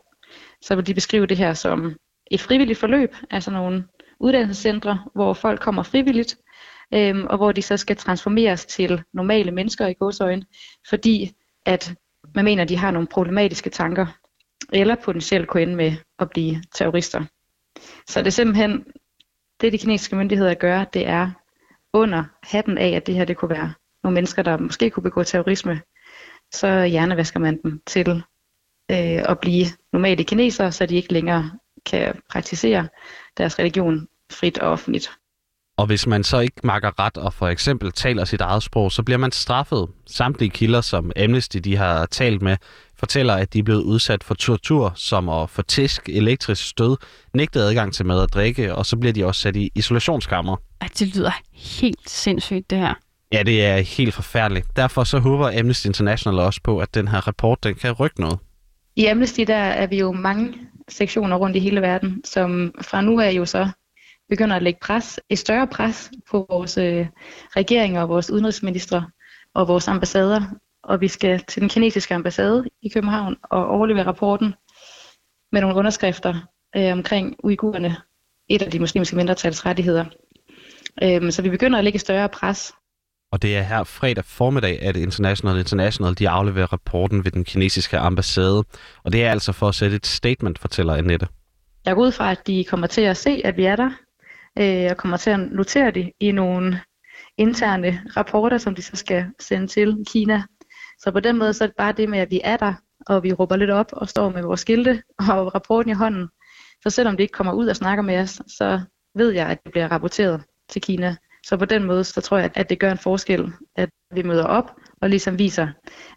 så 0.62 0.76
vil 0.76 0.88
de 0.88 0.94
beskrive 0.94 1.26
det 1.26 1.38
her 1.38 1.54
som 1.54 1.96
et 2.32 2.42
frivilligt 2.42 2.80
forløb, 2.80 3.16
altså 3.32 3.52
nogle 3.52 3.86
uddannelsescentre, 4.20 5.04
hvor 5.16 5.34
folk 5.34 5.62
kommer 5.62 5.84
frivilligt, 5.84 6.38
øhm, 6.94 7.28
og 7.30 7.38
hvor 7.38 7.52
de 7.52 7.62
så 7.62 7.78
skal 7.78 7.96
transformeres 7.96 8.66
til 8.66 9.04
normale 9.14 9.52
mennesker 9.52 9.88
i 9.88 9.94
godsøjen, 9.94 10.46
fordi 10.90 11.32
at 11.66 11.94
man 12.36 12.46
mener, 12.46 12.64
at 12.64 12.70
de 12.70 12.78
har 12.78 12.92
nogle 12.92 13.08
problematiske 13.08 13.70
tanker, 13.70 14.06
eller 14.74 14.96
potentielt 14.96 15.48
kunne 15.48 15.64
ende 15.64 15.76
med 15.76 15.94
at 16.20 16.30
blive 16.30 16.64
terrorister. 16.76 17.26
Så 18.08 18.20
det 18.20 18.28
er 18.28 18.32
simpelthen, 18.32 18.86
det 19.62 19.72
de 19.72 19.78
kinesiske 19.78 20.16
myndigheder 20.16 20.54
gør, 20.54 20.84
det 20.84 21.08
er 21.08 21.32
under 21.94 22.24
hatten 22.44 22.78
af, 22.78 22.90
at 22.90 23.08
det 23.08 23.16
her 23.16 23.26
det 23.26 23.38
kunne 23.38 23.50
være 23.50 23.74
nogle 24.04 24.14
mennesker, 24.14 24.42
der 24.42 24.58
måske 24.58 24.90
kunne 24.90 25.04
begå 25.04 25.24
terrorisme, 25.24 25.82
så 26.52 26.84
hjernevasker 26.84 27.40
man 27.40 27.60
dem 27.64 27.82
til 27.88 28.24
øh, 28.92 29.22
at 29.30 29.40
blive 29.40 29.66
normale 29.94 30.24
kinesere, 30.24 30.72
så 30.72 30.86
de 30.86 30.96
ikke 30.96 31.14
længere 31.14 31.52
kan 31.86 32.22
praktisere 32.32 32.88
deres 33.38 33.60
religion 33.60 34.08
frit 34.32 34.58
og 34.58 34.72
offentligt. 34.72 35.12
Og 35.78 35.86
hvis 35.86 36.08
man 36.08 36.24
så 36.24 36.40
ikke 36.40 36.62
makker 36.64 37.00
ret 37.00 37.18
og 37.18 37.34
for 37.34 37.48
eksempel 37.48 37.92
taler 37.92 38.26
sit 38.26 38.42
eget 38.42 38.64
sprog, 38.64 38.92
så 38.92 39.04
bliver 39.04 39.18
man 39.18 39.32
straffet. 39.32 39.90
Samtlige 40.08 40.50
kilder, 40.50 40.82
som 40.82 41.12
Amnesty 41.24 41.58
de 41.58 41.76
har 41.78 42.06
talt 42.06 42.42
med, 42.42 42.58
fortæller, 43.04 43.34
at 43.34 43.54
de 43.54 43.60
er 43.60 43.64
blevet 43.64 43.82
udsat 43.82 44.24
for 44.24 44.34
tortur, 44.34 44.94
som 44.96 45.30
at 45.30 45.50
få 45.50 45.62
tisk, 45.62 46.10
elektrisk 46.10 46.70
stød, 46.70 46.98
nægtet 47.34 47.62
adgang 47.62 47.94
til 47.94 48.06
mad 48.06 48.20
og 48.20 48.30
drikke, 48.30 48.76
og 48.76 48.86
så 48.86 48.98
bliver 48.98 49.14
de 49.14 49.26
også 49.26 49.42
sat 49.42 49.56
i 49.56 49.72
isolationskammer. 49.76 50.56
At 50.82 51.00
det 51.00 51.16
lyder 51.16 51.32
helt 51.54 52.10
sindssygt, 52.10 52.70
det 52.70 52.78
her. 52.78 52.94
Ja, 53.32 53.44
det 53.44 53.66
er 53.66 53.78
helt 53.78 54.14
forfærdeligt. 54.14 54.68
Derfor 54.76 55.04
så 55.04 55.20
håber 55.20 55.60
Amnesty 55.60 55.86
International 55.86 56.40
også 56.40 56.62
på, 56.64 56.80
at 56.80 56.96
den 56.96 57.08
her 57.08 57.28
rapport 57.28 57.64
den 57.64 57.76
kan 57.76 57.92
rykke 57.92 58.22
noget. 58.22 58.40
I 58.96 59.06
Amnesty 59.06 59.42
der 59.48 59.56
er 59.56 59.88
vi 59.88 60.00
jo 60.00 60.12
mange 60.12 60.54
sektioner 60.90 61.36
rundt 61.36 61.56
i 61.56 61.60
hele 61.60 61.82
verden, 61.82 62.22
som 62.26 62.74
fra 62.82 63.02
nu 63.02 63.20
af 63.20 63.32
jo 63.32 63.46
så 63.46 63.70
begynder 64.30 64.56
at 64.56 64.64
lægge 64.64 64.80
pres, 64.82 65.20
et 65.30 65.40
større 65.40 65.68
pres 65.68 66.12
på 66.32 66.46
vores 66.50 66.78
øh, 66.78 67.06
regeringer 67.56 68.02
og 68.02 68.10
vores 68.10 68.32
udenrigsministre 68.32 69.06
og 69.56 69.68
vores 69.68 69.88
ambassader. 69.88 70.42
Og 70.84 71.02
vi 71.02 71.08
skal 71.08 71.40
til 71.40 71.62
den 71.62 71.70
kinesiske 71.70 72.16
ambassade 72.16 72.66
i 72.82 72.90
København 72.90 73.36
og 73.44 73.68
overlevere 73.68 74.06
rapporten 74.06 74.54
med 75.52 75.62
nogle 75.62 75.76
underskrifter 75.76 76.34
øh, 76.76 76.92
omkring 76.92 77.36
uigurerne, 77.44 77.98
et 78.50 78.62
af 78.62 78.72
de 78.72 78.80
muslimske 78.80 79.16
mindretals 79.16 79.66
rettigheder. 79.66 80.06
Øh, 81.04 81.32
så 81.32 81.42
vi 81.42 81.50
begynder 81.50 81.78
at 81.78 81.84
lægge 81.84 82.00
større 82.00 82.30
pres 82.30 82.74
og 83.34 83.42
det 83.42 83.58
er 83.58 83.62
her 83.62 83.84
fredag 83.84 84.26
formiddag, 84.26 84.82
at 84.82 84.96
International 84.96 85.60
International 85.60 86.14
de 86.20 86.30
afleverer 86.30 86.74
rapporten 86.74 87.26
ved 87.26 87.32
den 87.32 87.44
kinesiske 87.44 87.98
ambassade. 87.98 88.64
Og 89.04 89.12
det 89.12 89.24
er 89.24 89.32
altså 89.32 89.52
for 89.52 89.68
at 89.68 89.76
sætte 89.76 89.96
et 89.96 90.06
statement, 90.06 90.60
fortæller 90.60 90.94
Annette. 90.94 91.28
Jeg 91.86 91.96
går 91.96 92.02
ud 92.02 92.12
fra, 92.12 92.32
at 92.32 92.48
de 92.48 92.64
kommer 92.64 92.88
til 92.88 93.02
at 93.02 93.18
se, 93.18 93.42
at 93.44 93.58
vi 93.58 93.66
er 93.66 93.76
der, 93.76 93.90
øh, 94.60 94.88
og 94.92 94.98
kommer 94.98 95.18
til 95.18 95.30
at 95.30 95.40
notere 95.40 95.92
det 95.92 96.12
i 96.20 96.32
nogle 96.32 96.80
interne 97.38 98.02
rapporter, 98.18 98.58
som 98.58 98.76
de 98.76 98.82
så 98.82 98.96
skal 98.96 99.26
sende 99.40 99.68
til 99.68 99.98
Kina. 100.08 100.44
Så 101.04 101.12
på 101.12 101.20
den 101.20 101.38
måde 101.38 101.54
så 101.54 101.64
er 101.64 101.68
det 101.68 101.76
bare 101.78 101.92
det 101.92 102.10
med, 102.10 102.20
at 102.20 102.32
vi 102.32 102.42
er 102.44 102.58
der, 102.58 102.74
og 103.08 103.24
vi 103.24 103.34
råber 103.34 103.56
lidt 103.56 103.70
op 103.70 103.90
og 103.92 104.10
står 104.10 104.30
med 104.30 104.42
vores 104.44 104.60
skilte 104.60 105.04
og 105.20 105.26
rapporten 105.56 105.92
i 105.92 105.94
hånden. 105.94 106.28
Så 106.84 106.90
selvom 106.90 107.18
de 107.18 107.24
ikke 107.24 107.32
kommer 107.32 107.54
ud 107.54 107.68
og 107.68 107.76
snakker 107.76 108.04
med 108.04 108.20
os, 108.20 108.42
så 108.48 108.82
ved 109.16 109.32
jeg, 109.32 109.48
at 109.48 109.64
det 109.64 109.72
bliver 109.72 109.88
rapporteret 109.88 110.44
til 110.70 110.82
Kina. 110.82 111.16
Så 111.46 111.58
på 111.58 111.66
den 111.66 111.84
måde, 111.84 112.04
så 112.04 112.22
tror 112.22 112.38
jeg, 112.38 112.52
at 112.56 112.70
det 112.70 112.80
gør 112.80 112.92
en 112.92 112.98
forskel, 112.98 113.54
at 113.76 113.90
vi 114.14 114.24
møder 114.24 114.44
op 114.44 114.72
og 115.02 115.10
ligesom 115.10 115.40
viser, 115.40 115.68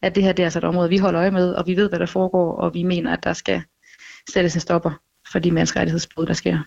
at 0.02 0.14
det 0.14 0.23
her 0.23 0.33
det 0.33 0.43
er 0.43 0.47
altså 0.47 0.59
et 0.59 0.64
område, 0.64 0.88
vi 0.88 0.99
holder 0.99 1.21
øje 1.21 1.31
med, 1.31 1.55
og 1.55 1.66
vi 1.66 1.76
ved, 1.76 1.88
hvad 1.88 1.99
der 1.99 2.07
foregår, 2.07 2.57
og 2.57 2.75
vi 2.75 2.83
mener, 2.83 3.12
at 3.12 3.25
der 3.25 3.33
skal 3.33 3.62
sættes 4.33 4.55
en 4.55 4.61
stopper 4.61 4.90
for 5.33 5.38
de 5.38 5.50
menneskerettighedsbrud, 5.50 6.26
der 6.26 6.33
sker. 6.33 6.59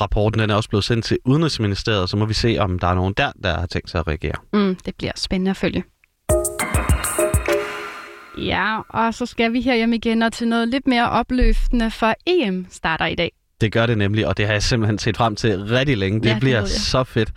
Rapporten 0.00 0.40
den 0.40 0.50
er 0.50 0.54
også 0.54 0.68
blevet 0.68 0.84
sendt 0.84 1.04
til 1.04 1.18
Udenrigsministeriet, 1.24 2.10
så 2.10 2.16
må 2.16 2.24
vi 2.24 2.34
se, 2.34 2.56
om 2.60 2.78
der 2.78 2.86
er 2.86 2.94
nogen 2.94 3.14
der, 3.16 3.32
der 3.42 3.58
har 3.58 3.66
tænkt 3.66 3.90
sig 3.90 3.98
at 3.98 4.08
reagere. 4.08 4.34
Mm, 4.52 4.76
det 4.86 4.94
bliver 4.96 5.12
spændende 5.16 5.50
at 5.50 5.56
følge. 5.56 5.84
Ja, 8.46 8.80
og 8.88 9.14
så 9.14 9.26
skal 9.26 9.52
vi 9.52 9.60
her 9.60 9.74
hjem 9.74 9.92
igen 9.92 10.22
og 10.22 10.32
til 10.32 10.48
noget 10.48 10.68
lidt 10.68 10.86
mere 10.86 11.10
opløftende, 11.10 11.90
for 11.90 12.14
EM 12.26 12.66
starter 12.70 13.06
i 13.06 13.14
dag. 13.14 13.32
Det 13.60 13.72
gør 13.72 13.86
det 13.86 13.98
nemlig, 13.98 14.26
og 14.26 14.36
det 14.36 14.46
har 14.46 14.52
jeg 14.52 14.62
simpelthen 14.62 14.98
set 14.98 15.16
frem 15.16 15.36
til 15.36 15.64
rigtig 15.64 15.98
længe. 15.98 16.20
Det 16.20 16.28
ja, 16.28 16.38
bliver 16.38 16.60
det 16.60 16.70
så 16.70 17.04
fedt. 17.04 17.30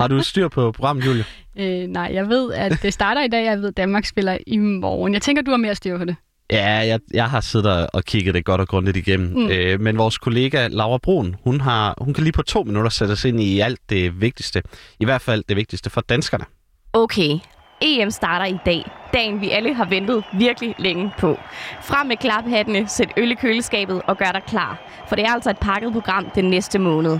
Har 0.00 0.08
du 0.08 0.22
styr 0.22 0.48
på 0.48 0.72
programmet, 0.72 1.06
Julie? 1.06 1.24
Øh, 1.58 1.86
nej, 1.86 2.10
jeg 2.12 2.28
ved, 2.28 2.52
at 2.52 2.78
det 2.82 2.92
starter 2.92 3.22
i 3.22 3.28
dag. 3.28 3.44
Jeg 3.44 3.58
ved, 3.58 3.68
at 3.68 3.76
Danmark 3.76 4.04
spiller 4.04 4.38
i 4.46 4.56
morgen. 4.56 5.14
Jeg 5.14 5.22
tænker, 5.22 5.42
du 5.42 5.50
har 5.50 5.58
mere 5.58 5.74
styr 5.74 5.98
på 5.98 6.04
det. 6.04 6.16
Ja, 6.52 6.66
jeg, 6.66 7.00
jeg 7.14 7.30
har 7.30 7.40
siddet 7.40 7.86
og 7.92 8.04
kigget 8.04 8.34
det 8.34 8.44
godt 8.44 8.60
og 8.60 8.68
grundigt 8.68 8.96
igennem. 8.96 9.28
Mm. 9.28 9.48
Øh, 9.48 9.80
men 9.80 9.98
vores 9.98 10.18
kollega 10.18 10.68
Laura 10.68 10.98
Brun, 10.98 11.36
hun, 11.44 11.60
har, 11.60 11.94
hun 12.00 12.14
kan 12.14 12.24
lige 12.24 12.32
på 12.32 12.42
to 12.42 12.62
minutter 12.62 12.90
sætte 12.90 13.16
sig 13.16 13.28
ind 13.28 13.40
i 13.40 13.60
alt 13.60 13.80
det 13.90 14.20
vigtigste. 14.20 14.62
I 15.00 15.04
hvert 15.04 15.20
fald 15.20 15.44
det 15.48 15.56
vigtigste 15.56 15.90
for 15.90 16.00
danskerne. 16.00 16.44
Okay, 16.92 17.38
EM 17.80 18.10
starter 18.10 18.46
i 18.46 18.58
dag. 18.66 18.84
Dagen, 19.12 19.40
vi 19.40 19.50
alle 19.50 19.74
har 19.74 19.84
ventet 19.84 20.24
virkelig 20.32 20.74
længe 20.78 21.12
på. 21.18 21.38
Frem 21.80 22.06
med 22.06 22.16
klaphattene, 22.16 22.88
sæt 22.88 23.12
øl 23.16 23.30
i 23.30 23.34
køleskabet 23.34 24.02
og 24.06 24.16
gør 24.16 24.32
dig 24.32 24.42
klar. 24.42 24.78
For 25.08 25.16
det 25.16 25.24
er 25.24 25.32
altså 25.32 25.50
et 25.50 25.58
pakket 25.58 25.92
program 25.92 26.30
den 26.34 26.44
næste 26.44 26.78
måned. 26.78 27.18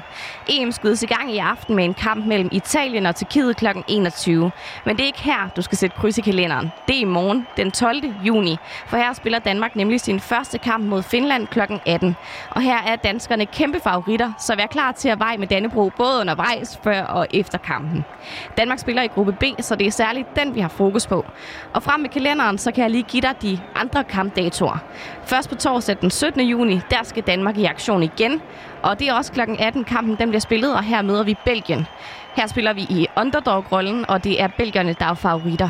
EM 0.49 0.73
skydes 0.73 1.03
i 1.03 1.07
gang 1.07 1.33
i 1.33 1.39
aften 1.39 1.77
med 1.77 1.85
en 1.85 1.95
kamp 1.95 2.27
mellem 2.27 2.49
Italien 2.53 3.07
og 3.07 3.17
Tyrkiet 3.17 3.57
kl. 3.57 3.67
21. 3.89 4.51
Men 4.85 4.97
det 4.97 5.03
er 5.03 5.07
ikke 5.07 5.23
her, 5.23 5.49
du 5.57 5.63
skal 5.63 5.79
sætte 5.79 5.97
kryds 5.97 6.19
i 6.19 6.21
kalenderen. 6.21 6.73
Det 6.89 6.97
er 6.97 7.01
i 7.01 7.05
morgen, 7.05 7.47
den 7.57 7.71
12. 7.71 8.15
juni. 8.23 8.57
For 8.87 8.97
her 8.97 9.13
spiller 9.13 9.39
Danmark 9.39 9.77
nemlig 9.77 10.01
sin 10.01 10.21
første 10.21 10.59
kamp 10.59 10.85
mod 10.85 11.03
Finland 11.03 11.47
kl. 11.47 11.61
18. 11.87 12.17
Og 12.51 12.63
her 12.63 12.79
er 12.83 12.97
danskerne 12.97 13.47
kæmpe 13.47 13.81
favoritter, 13.81 14.33
så 14.39 14.57
vær 14.57 14.67
klar 14.67 14.93
til 14.93 15.09
at 15.09 15.19
veje 15.19 15.37
med 15.37 15.47
Dannebro 15.47 15.93
både 15.97 16.21
undervejs, 16.21 16.81
før 16.85 17.03
og 17.03 17.27
efter 17.31 17.59
kampen. 17.59 18.05
Danmark 18.59 18.79
spiller 18.79 19.03
i 19.03 19.07
gruppe 19.07 19.33
B, 19.33 19.45
så 19.61 19.77
det 19.77 19.87
er 19.87 19.91
særligt 19.91 20.37
den, 20.37 20.55
vi 20.55 20.61
har 20.61 20.69
fokus 20.69 21.07
på. 21.07 21.25
Og 21.77 21.83
frem 21.83 22.01
med 22.01 22.11
kalenderen, 22.11 22.59
så 22.59 22.73
kan 22.73 22.83
jeg 22.83 22.91
lige 22.91 23.03
give 23.03 23.21
dig 23.21 23.35
de 23.43 23.61
andre 23.75 24.05
kampdatoer. 24.05 24.79
Først 25.25 25.49
på 25.49 25.55
torsdag 25.55 25.97
den 26.01 26.11
17. 26.11 26.41
juni, 26.41 26.81
der 26.91 27.03
skal 27.03 27.23
Danmark 27.23 27.59
i 27.59 27.65
aktion 27.65 28.03
igen. 28.03 28.43
Og 28.83 28.99
det 28.99 29.09
er 29.09 29.13
også 29.13 29.33
kl. 29.33 29.41
18 29.59 29.85
kampen, 29.85 30.17
den 30.17 30.29
bliver 30.29 30.41
spillet, 30.41 30.75
og 30.75 30.83
her 30.83 31.03
møder 31.03 31.23
vi 31.23 31.37
Belgien. 31.45 31.87
Her 32.37 32.47
spiller 32.47 32.73
vi 32.73 32.81
i 32.81 33.07
underdog-rollen, 33.17 34.05
og 34.09 34.25
det 34.25 34.43
er 34.43 34.47
belgierne, 34.47 34.95
der 34.99 35.07
er 35.07 35.15
favoritter. 35.15 35.69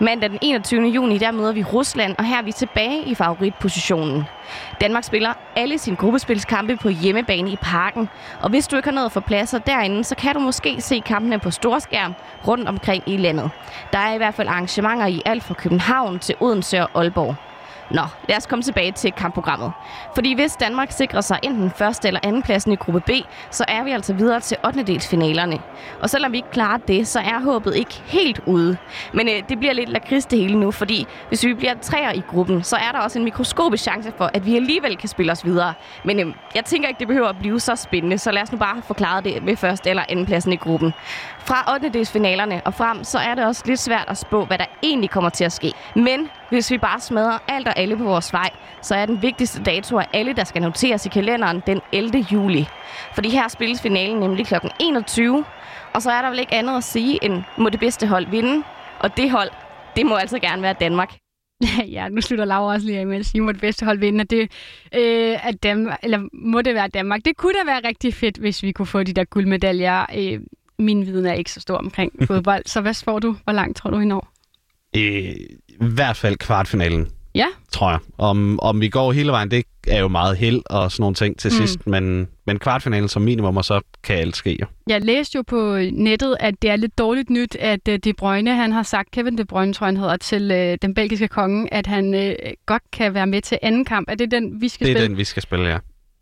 Mandag 0.00 0.30
den 0.30 0.38
21. 0.42 0.82
juni, 0.86 1.18
der 1.18 1.30
møder 1.30 1.52
vi 1.52 1.62
Rusland, 1.62 2.14
og 2.18 2.24
her 2.24 2.38
er 2.38 2.42
vi 2.42 2.52
tilbage 2.52 3.02
i 3.02 3.14
favoritpositionen. 3.14 4.24
Danmark 4.80 5.04
spiller 5.04 5.32
alle 5.56 5.78
sine 5.78 5.96
gruppespilskampe 5.96 6.76
på 6.76 6.88
hjemmebane 6.88 7.50
i 7.50 7.56
parken. 7.56 8.08
Og 8.40 8.50
hvis 8.50 8.68
du 8.68 8.76
ikke 8.76 8.88
har 8.88 8.94
noget 8.94 9.12
for 9.12 9.20
pladser 9.20 9.58
derinde, 9.58 10.04
så 10.04 10.14
kan 10.14 10.34
du 10.34 10.40
måske 10.40 10.80
se 10.80 11.02
kampene 11.06 11.38
på 11.38 11.50
storskærm 11.50 12.14
rundt 12.48 12.68
omkring 12.68 13.02
i 13.06 13.16
landet. 13.16 13.50
Der 13.92 13.98
er 13.98 14.14
i 14.14 14.16
hvert 14.16 14.34
fald 14.34 14.48
arrangementer 14.48 15.06
i 15.06 15.22
alt 15.24 15.42
fra 15.42 15.54
København 15.54 16.18
til 16.18 16.34
Odense 16.40 16.86
og 16.86 16.90
Aalborg. 16.94 17.51
Nå, 17.90 18.02
lad 18.28 18.36
os 18.36 18.46
komme 18.46 18.62
tilbage 18.62 18.92
til 18.92 19.12
kampprogrammet. 19.12 19.72
Fordi 20.14 20.34
hvis 20.34 20.56
Danmark 20.56 20.92
sikrer 20.92 21.20
sig 21.20 21.38
enten 21.42 21.70
første 21.70 22.08
eller 22.08 22.20
anden 22.22 22.42
pladsen 22.42 22.72
i 22.72 22.76
gruppe 22.76 23.00
B, 23.00 23.10
så 23.50 23.64
er 23.68 23.84
vi 23.84 23.90
altså 23.90 24.14
videre 24.14 24.40
til 24.40 24.56
8. 24.64 24.82
delsfinalerne. 24.82 25.58
Og 26.00 26.10
selvom 26.10 26.32
vi 26.32 26.36
ikke 26.36 26.50
klarer 26.50 26.76
det, 26.76 27.08
så 27.08 27.20
er 27.20 27.40
håbet 27.40 27.76
ikke 27.76 28.02
helt 28.06 28.40
ude. 28.46 28.76
Men 29.12 29.28
øh, 29.28 29.34
det 29.48 29.58
bliver 29.58 29.72
lidt 29.72 29.88
lakrids 29.88 30.26
det 30.26 30.38
hele 30.38 30.60
nu, 30.60 30.70
fordi 30.70 31.06
hvis 31.28 31.44
vi 31.44 31.54
bliver 31.54 31.74
træer 31.82 32.12
i 32.12 32.22
gruppen, 32.28 32.62
så 32.64 32.76
er 32.76 32.92
der 32.92 32.98
også 32.98 33.18
en 33.18 33.24
mikroskopisk 33.24 33.82
chance 33.82 34.12
for, 34.16 34.30
at 34.34 34.46
vi 34.46 34.56
alligevel 34.56 34.96
kan 34.96 35.08
spille 35.08 35.32
os 35.32 35.44
videre. 35.44 35.74
Men 36.04 36.20
øh, 36.20 36.34
jeg 36.54 36.64
tænker 36.64 36.88
ikke, 36.88 36.98
det 36.98 37.08
behøver 37.08 37.28
at 37.28 37.38
blive 37.38 37.60
så 37.60 37.76
spændende, 37.76 38.18
så 38.18 38.30
lad 38.30 38.42
os 38.42 38.52
nu 38.52 38.58
bare 38.58 38.82
forklare 38.82 39.20
det 39.20 39.42
med 39.42 39.56
første 39.56 39.90
eller 39.90 40.02
anden 40.08 40.26
pladsen 40.26 40.52
i 40.52 40.56
gruppen. 40.56 40.94
Fra 41.38 41.72
8. 41.74 42.04
finalerne 42.04 42.62
og 42.64 42.74
frem, 42.74 43.04
så 43.04 43.18
er 43.18 43.34
det 43.34 43.44
også 43.44 43.62
lidt 43.66 43.80
svært 43.80 44.04
at 44.08 44.18
spå, 44.18 44.44
hvad 44.44 44.58
der 44.58 44.64
egentlig 44.82 45.10
kommer 45.10 45.30
til 45.30 45.44
at 45.44 45.52
ske. 45.52 45.72
Men 45.94 46.28
hvis 46.48 46.70
vi 46.70 46.78
bare 46.78 47.00
smadrer 47.00 47.38
alt 47.48 47.68
og 47.68 47.74
alle 47.82 47.96
på 47.96 48.04
vores 48.04 48.32
vej, 48.32 48.50
så 48.82 48.94
er 48.94 49.06
den 49.06 49.22
vigtigste 49.22 49.62
dato 49.62 49.98
af 49.98 50.06
alle, 50.12 50.32
der 50.32 50.44
skal 50.44 50.62
noteres 50.62 51.06
i 51.06 51.08
kalenderen, 51.08 51.62
den 51.66 51.80
11. 51.92 52.26
juli. 52.32 52.66
Fordi 53.14 53.28
her 53.28 53.48
spilles 53.48 53.82
finalen 53.82 54.18
nemlig 54.20 54.46
kl. 54.46 54.54
21, 54.80 55.44
og 55.94 56.02
så 56.02 56.10
er 56.10 56.22
der 56.22 56.30
vel 56.30 56.38
ikke 56.38 56.54
andet 56.54 56.76
at 56.76 56.84
sige, 56.84 57.24
end 57.24 57.42
må 57.58 57.68
det 57.68 57.80
bedste 57.80 58.06
hold 58.06 58.26
vinde. 58.26 58.64
Og 58.98 59.16
det 59.16 59.30
hold, 59.30 59.50
det 59.96 60.06
må 60.06 60.14
altså 60.16 60.38
gerne 60.38 60.62
være 60.62 60.74
Danmark. 60.80 61.14
ja, 61.96 62.08
nu 62.08 62.20
slutter 62.20 62.44
Laura 62.44 62.74
også 62.74 62.86
lige 62.86 62.98
af 62.98 63.06
med 63.06 63.18
at 63.18 63.26
sige, 63.26 63.40
må 63.40 63.52
det 63.52 63.60
bedste 63.60 63.84
hold 63.84 63.98
vinde, 63.98 64.24
det, 64.24 64.40
øh, 64.94 65.48
at 65.48 65.62
Danmark, 65.62 65.98
eller 66.02 66.28
må 66.32 66.62
det 66.62 66.74
være 66.74 66.88
Danmark. 66.88 67.20
Det 67.24 67.36
kunne 67.36 67.52
da 67.52 67.64
være 67.66 67.80
rigtig 67.88 68.14
fedt, 68.14 68.36
hvis 68.36 68.62
vi 68.62 68.72
kunne 68.72 68.86
få 68.86 69.02
de 69.02 69.12
der 69.12 69.24
guldmedaljer. 69.24 70.06
Øh, 70.16 70.40
min 70.78 71.06
viden 71.06 71.26
er 71.26 71.32
ikke 71.32 71.50
så 71.52 71.60
stor 71.60 71.76
omkring 71.76 72.12
fodbold, 72.26 72.62
så 72.66 72.80
hvad 72.80 73.04
får 73.04 73.18
du? 73.18 73.36
Hvor 73.44 73.52
langt 73.52 73.76
tror 73.76 73.90
du, 73.90 73.98
I 73.98 74.04
når? 74.04 74.32
I 74.94 75.46
hvert 75.80 76.16
fald 76.16 76.36
kvartfinalen. 76.36 77.08
Ja. 77.34 77.46
Tror 77.72 77.90
jeg. 77.90 77.98
Om, 78.18 78.60
om 78.60 78.80
vi 78.80 78.88
går 78.88 79.12
hele 79.12 79.32
vejen, 79.32 79.50
det 79.50 79.64
er 79.86 80.00
jo 80.00 80.08
meget 80.08 80.36
held 80.36 80.62
og 80.66 80.92
sådan 80.92 81.02
nogle 81.02 81.14
ting 81.14 81.38
til 81.38 81.50
mm. 81.52 81.56
sidst, 81.56 81.86
men, 81.86 82.28
men 82.46 82.58
kvartfinalen 82.58 83.08
som 83.08 83.22
minimum, 83.22 83.56
og 83.56 83.64
så 83.64 83.80
kan 84.02 84.18
alt 84.18 84.36
ske. 84.36 84.58
Jeg 84.86 85.04
læste 85.04 85.36
jo 85.36 85.42
på 85.46 85.78
nettet, 85.92 86.36
at 86.40 86.54
det 86.62 86.70
er 86.70 86.76
lidt 86.76 86.98
dårligt 86.98 87.30
nyt, 87.30 87.56
at 87.56 87.88
uh, 87.88 87.94
De 87.94 88.12
Bruyne, 88.12 88.56
han 88.56 88.72
har 88.72 88.82
sagt, 88.82 89.10
Kevin 89.10 89.38
De 89.38 89.44
Bruyne, 89.44 89.74
tror 89.74 89.86
han 89.86 89.96
hedder, 89.96 90.16
til 90.16 90.50
uh, 90.50 90.78
den 90.82 90.94
belgiske 90.94 91.28
konge, 91.28 91.74
at 91.74 91.86
han 91.86 92.14
uh, 92.14 92.30
godt 92.66 92.82
kan 92.92 93.14
være 93.14 93.26
med 93.26 93.42
til 93.42 93.58
anden 93.62 93.84
kamp. 93.84 94.10
Er 94.10 94.14
det 94.14 94.30
den, 94.30 94.60
vi 94.60 94.68
skal 94.68 94.86
det 94.86 94.92
spille? 94.92 94.98
Det 94.98 95.04
er 95.04 95.08
den, 95.08 95.16
vi 95.16 95.24
skal 95.24 95.42
spille, 95.42 95.68
ja. 95.68 95.78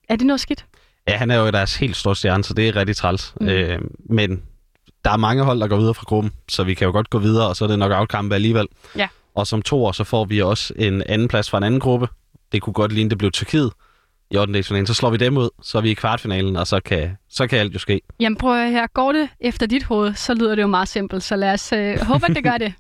Er 0.09 0.17
det 0.17 0.27
noget 0.27 0.41
skidt? 0.41 0.67
Ja, 1.09 1.17
han 1.17 1.31
er 1.31 1.37
jo 1.37 1.51
deres 1.51 1.77
helt 1.77 1.97
store 1.97 2.17
stjerne, 2.17 2.45
så 2.45 2.55
det 2.55 2.69
er 2.69 2.77
rigtig 2.77 2.97
træls. 2.97 3.35
Mm. 3.41 3.49
Øh, 3.49 3.81
men 3.99 4.43
der 5.05 5.11
er 5.11 5.17
mange 5.17 5.45
hold, 5.45 5.61
der 5.61 5.69
går 5.69 5.77
videre 5.77 5.95
fra 5.95 6.05
gruppen, 6.07 6.33
så 6.49 6.65
vi 6.65 6.75
kan 6.75 6.87
jo 6.87 6.93
godt 6.93 7.11
gå 7.11 7.19
videre, 7.19 7.49
og 7.49 7.57
så 7.57 7.65
er 7.65 7.69
det 7.69 7.79
nok 7.79 7.93
outkampe 7.93 8.35
alligevel. 8.35 8.67
Ja. 8.97 9.09
Og 9.35 9.47
som 9.47 9.63
to 9.63 9.85
år, 9.85 9.93
så 9.93 10.05
får 10.05 10.25
vi 10.25 10.43
også 10.43 10.75
en 10.77 11.03
anden 11.07 11.29
plads 11.29 11.51
fra 11.51 11.59
en 11.59 11.65
anden 11.65 11.81
gruppe. 11.81 12.09
Det 12.53 12.63
kunne 12.63 12.75
godt 12.75 12.93
ligne, 12.93 13.11
det 13.11 13.19
blev 13.19 13.31
Tyrkiet 13.31 13.73
i 14.31 14.37
8. 14.37 14.63
Så 14.63 14.95
slår 14.95 15.11
vi 15.11 15.17
dem 15.17 15.37
ud, 15.37 15.49
så 15.63 15.79
er 15.79 15.83
vi 15.83 15.91
i 15.91 15.95
kvartfinalen, 15.95 16.57
og 16.57 16.67
så 16.67 16.81
kan, 16.81 17.17
så 17.29 17.47
kan 17.47 17.59
alt 17.59 17.75
jo 17.75 17.79
ske. 17.79 18.01
Jamen 18.21 18.37
prøv 18.37 18.65
at 18.65 18.71
her. 18.71 18.87
Går 18.87 19.13
det 19.13 19.29
efter 19.41 19.67
dit 19.67 19.83
hoved, 19.83 20.15
så 20.15 20.35
lyder 20.35 20.55
det 20.55 20.63
jo 20.63 20.67
meget 20.67 20.89
simpelt. 20.89 21.23
Så 21.23 21.37
lad 21.37 21.53
os 21.53 21.73
øh, 21.73 21.99
håbe, 22.01 22.27
at 22.29 22.37
det 22.37 22.45
gør 22.45 22.59
det. 22.59 22.75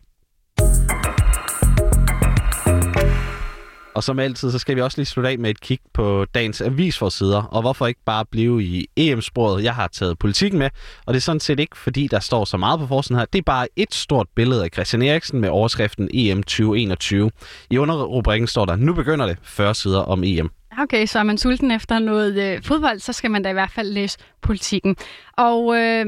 Og 3.94 4.04
som 4.04 4.18
altid, 4.18 4.50
så 4.50 4.58
skal 4.58 4.76
vi 4.76 4.80
også 4.80 4.98
lige 4.98 5.06
slutte 5.06 5.30
af 5.30 5.38
med 5.38 5.50
et 5.50 5.60
kig 5.60 5.78
på 5.94 6.26
dagens 6.34 6.60
avisforsider. 6.60 7.42
Og 7.42 7.60
hvorfor 7.60 7.86
ikke 7.86 8.00
bare 8.06 8.24
blive 8.24 8.62
i 8.62 8.86
EM-sporet? 8.96 9.64
Jeg 9.64 9.74
har 9.74 9.88
taget 9.88 10.18
politikken 10.18 10.58
med, 10.58 10.70
og 11.06 11.14
det 11.14 11.20
er 11.20 11.22
sådan 11.22 11.40
set 11.40 11.60
ikke, 11.60 11.78
fordi 11.78 12.06
der 12.06 12.20
står 12.20 12.44
så 12.44 12.56
meget 12.56 12.80
på 12.80 12.86
forsiden 12.86 13.18
her. 13.18 13.26
Det 13.32 13.38
er 13.38 13.42
bare 13.42 13.68
et 13.76 13.94
stort 13.94 14.26
billede 14.36 14.64
af 14.64 14.70
Christian 14.72 15.02
Eriksen 15.02 15.40
med 15.40 15.48
overskriften 15.48 16.08
EM 16.14 16.42
2021. 16.42 17.30
I 17.70 17.78
underrubrikken 17.78 18.46
står 18.46 18.64
der, 18.64 18.76
nu 18.76 18.94
begynder 18.94 19.26
det 19.26 19.38
40 19.42 19.74
sider 19.74 20.00
om 20.00 20.24
EM. 20.24 20.50
Okay, 20.78 21.06
så 21.06 21.18
er 21.18 21.22
man 21.22 21.38
sulten 21.38 21.70
efter 21.70 21.98
noget 21.98 22.54
øh, 22.54 22.62
fodbold, 22.62 22.98
så 22.98 23.12
skal 23.12 23.30
man 23.30 23.42
da 23.42 23.50
i 23.50 23.52
hvert 23.52 23.70
fald 23.70 23.92
læse 23.92 24.18
politikken. 24.42 24.96
Og 25.36 25.76
øh, 25.76 26.06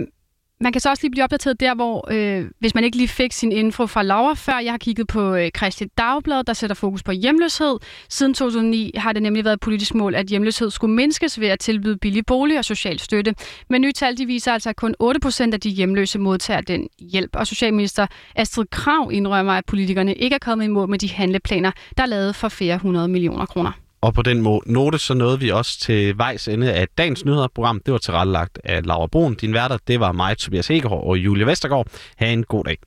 man 0.63 0.73
kan 0.73 0.81
så 0.81 0.91
også 0.91 1.03
lige 1.03 1.11
blive 1.11 1.25
opdateret 1.25 1.61
der, 1.61 1.75
hvor 1.75 2.09
øh, 2.11 2.45
hvis 2.59 2.75
man 2.75 2.85
ikke 2.85 2.97
lige 2.97 3.09
fik 3.09 3.33
sin 3.33 3.53
info 3.53 3.87
fra 3.87 4.03
Laura 4.03 4.35
før, 4.35 4.59
jeg 4.59 4.73
har 4.73 4.79
kigget 4.79 5.07
på 5.07 5.35
øh, 5.35 5.51
Christi 5.57 5.85
Dagblad, 5.85 6.45
der 6.45 6.53
sætter 6.53 6.75
fokus 6.75 7.03
på 7.03 7.13
hjemløshed. 7.13 7.79
Siden 8.09 8.35
2009 8.35 8.93
har 8.97 9.13
det 9.13 9.23
nemlig 9.23 9.45
været 9.45 9.55
et 9.55 9.61
politisk 9.61 9.95
mål, 9.95 10.15
at 10.15 10.27
hjemløshed 10.27 10.71
skulle 10.71 10.95
mindskes 10.95 11.41
ved 11.41 11.49
at 11.49 11.59
tilbyde 11.59 11.97
billig 11.97 12.27
bolig 12.27 12.59
og 12.59 12.65
social 12.65 12.99
støtte. 12.99 13.35
Men 13.71 13.81
nye 13.81 13.93
tal 13.93 14.19
de 14.19 14.27
viser 14.27 14.53
altså, 14.53 14.69
at 14.69 14.77
kun 14.77 14.95
8% 15.03 15.53
af 15.53 15.61
de 15.61 15.71
hjemløse 15.71 16.19
modtager 16.19 16.61
den 16.61 16.89
hjælp. 16.99 17.37
Og 17.37 17.47
Socialminister 17.47 18.07
Astrid 18.37 18.67
Krav 18.71 19.11
indrømmer, 19.13 19.53
at 19.53 19.65
politikerne 19.67 20.15
ikke 20.15 20.35
er 20.35 20.39
kommet 20.39 20.65
i 20.65 20.69
mål 20.69 20.89
med 20.89 20.99
de 20.99 21.11
handleplaner, 21.11 21.71
der 21.97 22.03
er 22.03 22.07
lavet 22.07 22.37
for 22.37 22.49
flere 22.49 22.79
hundrede 22.79 23.09
millioner 23.09 23.47
kroner. 23.47 23.82
Og 24.03 24.15
på 24.15 24.23
den 24.23 24.61
note, 24.67 24.99
så 24.99 25.15
nåede 25.15 25.41
vi 25.41 25.51
også 25.51 25.81
til 25.81 26.19
vejs 26.19 26.49
ende 26.49 26.73
af 26.73 26.87
dagens 26.99 27.25
nyhederprogram. 27.25 27.81
Det 27.87 27.93
var 27.93 27.99
tilrettelagt 27.99 28.59
af 28.65 28.87
Laura 28.87 29.07
Brun. 29.07 29.35
Din 29.35 29.55
værter, 29.55 29.79
det 29.87 30.01
var 30.01 30.13
mig, 30.13 30.39
Tobias 30.39 30.69
Hegergaard 30.69 31.07
og 31.07 31.19
Julie 31.19 31.47
Vestergaard. 31.47 31.87
Ha' 32.17 32.33
en 32.33 32.45
god 32.45 32.65
dag. 32.65 32.79